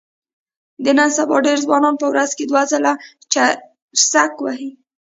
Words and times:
د 0.83 0.85
نن 0.97 1.09
سبا 1.17 1.35
ډېری 1.45 1.61
ځوانان 1.65 1.95
په 2.01 2.05
ورځ 2.11 2.29
دوه 2.49 2.63
ځله 2.71 2.93
چرسک 3.33 4.33
وهي. 4.41 4.69